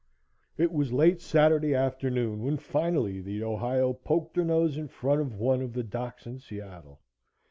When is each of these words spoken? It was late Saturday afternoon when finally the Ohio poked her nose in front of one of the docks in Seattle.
It 0.57 0.71
was 0.71 0.91
late 0.91 1.21
Saturday 1.21 1.75
afternoon 1.75 2.41
when 2.41 2.57
finally 2.57 3.21
the 3.21 3.43
Ohio 3.43 3.93
poked 3.93 4.35
her 4.35 4.43
nose 4.43 4.75
in 4.75 4.87
front 4.87 5.21
of 5.21 5.35
one 5.35 5.61
of 5.61 5.73
the 5.73 5.83
docks 5.83 6.25
in 6.25 6.39
Seattle. 6.39 7.01